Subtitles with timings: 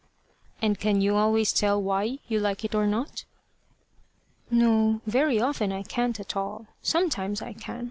[0.63, 3.23] "And can you always tell why you like it or not?"
[4.49, 4.99] "No.
[5.05, 6.65] Very often I can't at all.
[6.81, 7.79] Sometimes I can.